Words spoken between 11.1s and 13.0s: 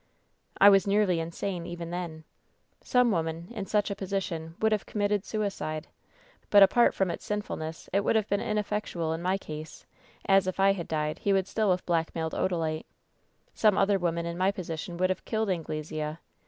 he would still have black mailed Odalite.